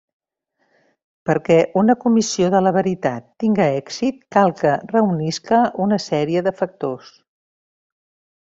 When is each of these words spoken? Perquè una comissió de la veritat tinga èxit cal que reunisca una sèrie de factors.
Perquè 1.29 1.57
una 1.81 1.95
comissió 2.05 2.47
de 2.55 2.61
la 2.67 2.71
veritat 2.79 3.27
tinga 3.45 3.67
èxit 3.83 4.25
cal 4.37 4.55
que 4.63 4.75
reunisca 4.95 5.63
una 5.89 6.01
sèrie 6.09 6.47
de 6.49 6.55
factors. 6.63 7.17